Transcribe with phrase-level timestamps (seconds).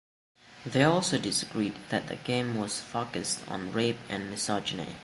[0.65, 4.95] They also disagreed that the game was focused on rape and misogyny.